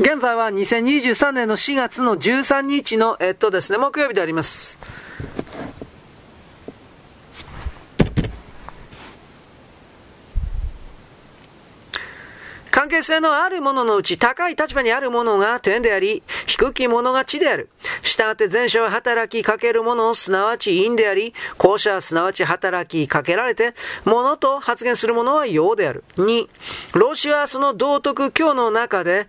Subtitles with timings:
[0.00, 4.78] 現在は2023年の4月の13日の、えっとですね、木曜日であります。
[12.70, 17.68] 関係性のあるもののうち高い立場にあるものが天であり、低きものが地である。
[18.02, 23.74] したがって前者は働きかけるもの、すなわち陰であり、後者はすなわち働きかけられて、
[24.04, 26.04] ものと発言するものは陽である。
[26.18, 26.46] 2、
[26.94, 29.26] 老子はその道徳教の中で、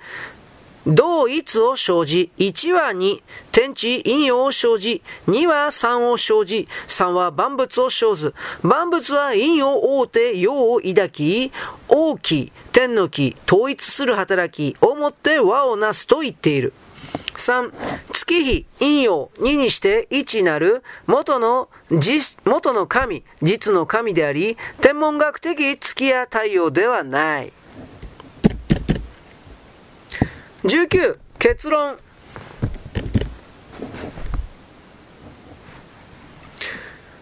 [0.89, 3.21] 同一を生じ、1は2、
[3.52, 8.34] 天地陰陽を生じ、2は3を生じ、3は万物を生ず。
[8.63, 11.52] 万物は陰を覆て陽を抱き、
[11.88, 16.73] 大き、天の木、統一する働きをもって和をなすと言っている。
[17.35, 17.71] 3、
[18.11, 21.69] 月日、陰陽、2にして1なる元の、
[22.45, 27.53] 元の神、実の神であり、天文学的月や太陽ではない。
[30.63, 31.97] 19結論。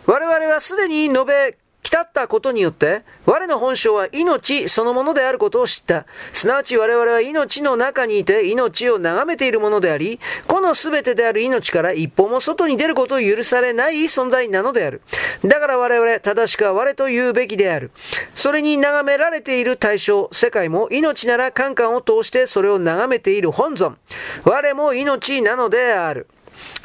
[0.08, 1.58] 我々はすでに述べ
[1.90, 6.06] 来ったことによって、我の本性は命そのものであることを知った。
[6.34, 15.02] すなわち我々は命の中にいて命を眺めているものであり、この全てである命から一歩も外に出ることを許されない存在なのである。
[15.46, 17.92] だから我々、正しくは我と言うべきである。
[18.36, 23.98] それに眺められている対象、世界も命ならカンカンを通してそれを眺めている本尊。
[24.44, 26.28] 我も命なのである。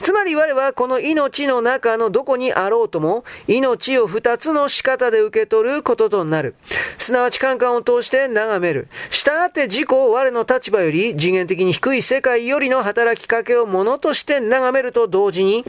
[0.01, 6.55] つまり我はこの命の中のどこにあろうとも、命を二つの仕方で受け取ることとなる。
[6.99, 8.89] すなわちカンカンを通して眺める。
[9.11, 15.65] 従って自己を我の立場より次元的に低い世界よりの働きかけをものとして眺めると同時に、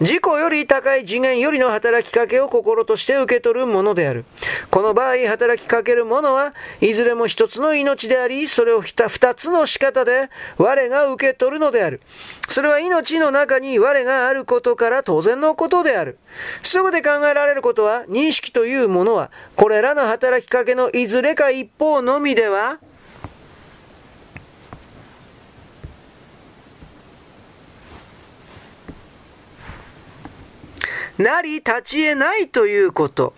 [0.00, 4.24] 自己より高い次元よりの働きかけを心として受け取るものである。
[4.70, 12.00] この場合、働きかけるものはいずれも一つの命であり、それを二つの仕方で我が受け取るのである。
[12.48, 16.18] それは命のの中に我があることから当然のことである。
[16.62, 22.78] すぐで考えられることは、認識というものは、これらの働きかけのいずれか一方のみでは、
[31.18, 33.34] なり立ち得ないということ。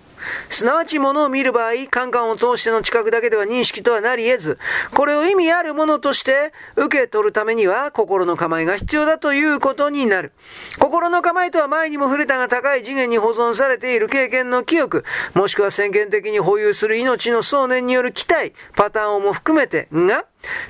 [0.48, 4.58] すなわち物を見る場合、カンカンを通しての知覚だけでは認識とはなり得ず、
[4.94, 10.32] これを意味あるものとして受け取るためには心の構えが必要だということになる。
[10.78, 20.24] 心の構えとは前にも触れたが高い次元に保存されている経験の記憶、もしくは先見的に保有する命の想念による期待、パターンをも含めて、が、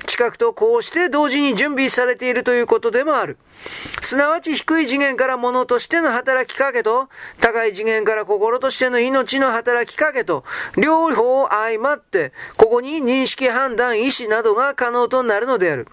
[0.05, 3.37] 近くとこうして同時に準備されているということでもある。
[4.01, 7.09] すなわち低い次元から物としての働きかけと、
[7.39, 10.43] 高い次元から心としての命の働きかけと、
[10.77, 15.87] 両方相まって、ここに認識判断、意思などが可能となるのである。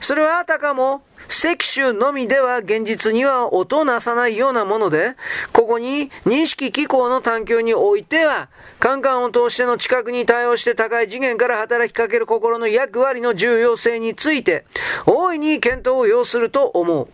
[0.00, 5.14] それはあたかも、石種のみでは現実には音をなさないようなもので、
[5.52, 8.48] ここに認識機構の探求においては、
[8.78, 14.64] カンカンを通しての知覚に対応して高い次元から働きかける心の役割の重要性について、
[15.06, 17.08] 大いに検討を要すると思う。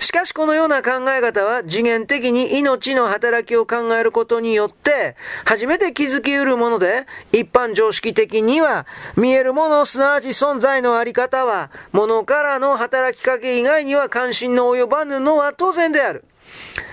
[0.00, 8.86] しかしこのような考え方は次元的に命の働きを考えることによって、初めて気づき得るもので、一般常識的には、
[9.16, 16.24] 見えるものすなわち存在のあり方は、物からの働きかけ以外には関心の及ばぬのは当然である。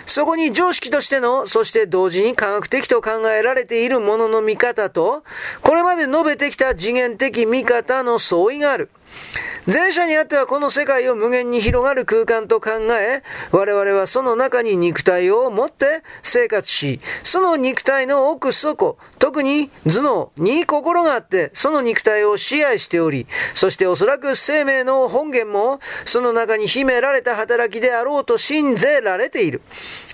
[0.05, 5.23] そこに常識としての、そして同時に科学的と考えられているものの見方と、
[5.61, 8.89] これまで述べてきた次元的見方の相違がある。
[9.65, 29.61] 前者にあってはこの世界を無限に広がる空間と考え、我々はその中に肉体を持って生活し、その肉体の奥底、特に頭脳に心があって、その肉体を支配しており、そしておそらく生命の本源も、その中に秘められた働きであろうと信ぜられている。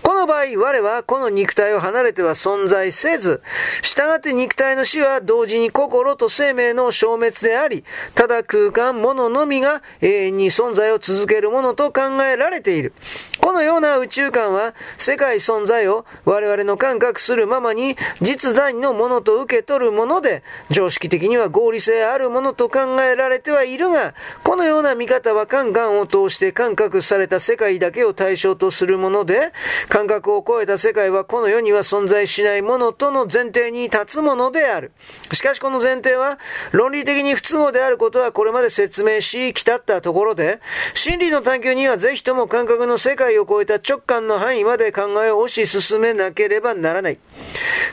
[0.03, 3.41] この場合、我はこの肉体を離れては存在せず、
[3.81, 7.83] 従って肉体の死は同時に心と生命の消滅であり、
[8.13, 12.93] ただ空間、物ののみが永遠に存在を続けるものと考えられている。
[13.39, 24.13] このような宇宙観は、世界存在を我々の感覚するままに実在のものと受け取るもので、常識的には合理性あるものと考えられてはいるが、
[24.43, 29.53] このような見方は感官を通して感覚された世界だけを対象とするもので、
[29.87, 34.91] 感覚を超えた世界はこの世には存在しないものとの前提に立つものである。
[35.31, 36.39] しかしこの前提は、
[36.71, 40.61] 論理的に不都合であることはこれまで説明し、来たったところで、
[40.93, 47.19] 真理の探求にはぜひとも感覚の世界を超えた直感の範囲まで考えを推し進めなければならない。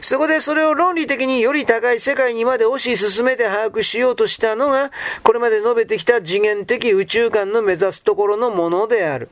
[0.00, 4.92] そこでそれを論理的により高い世界にまで推し進めて把握しようとしたのが、
[5.24, 9.28] これまで述べてきた次元的宇宙観の目指すところのものである。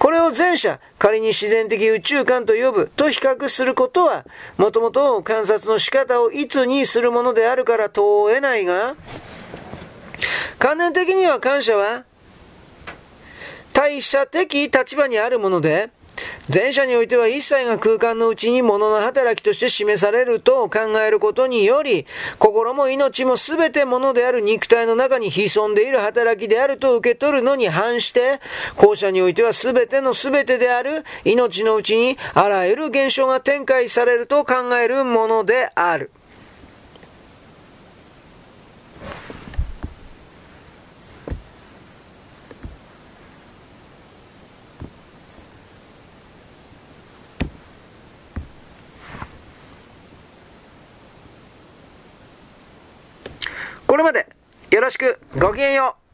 [0.00, 4.24] これを前者、仮に自然的宇宙観と呼ぶと比較することは、
[4.56, 8.96] もともと観察の仕方をいつにするものであるから問えないが、
[10.58, 12.04] 観念的には感謝は、
[13.72, 15.90] 対者的立場にあるもので、
[16.52, 22.06] 前者においては一切が空間のうちに物の働きとして示されると考えることにより、
[22.38, 28.40] 心も命も全て物である肉体の中に潜んでいる働きであると受け取るのに反して、
[28.76, 36.10] 後者においては全ての全てである命のうちにあらゆる現象が展開されると考えるものである。
[53.96, 54.26] これまで
[54.72, 56.05] よろしくごきげんよう。